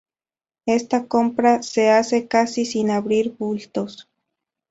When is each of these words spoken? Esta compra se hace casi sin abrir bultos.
Esta 0.65 1.05
compra 1.05 1.61
se 1.61 1.89
hace 1.91 2.27
casi 2.27 2.65
sin 2.65 2.89
abrir 2.89 3.35
bultos. 3.37 4.09